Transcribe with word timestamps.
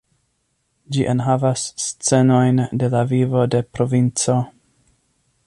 Ĝi 0.95 1.03
enhavas 1.13 1.65
scenojn 1.83 2.59
de 2.85 2.91
la 2.95 3.03
vivo 3.13 3.45
de 3.57 3.63
provinco. 3.79 4.41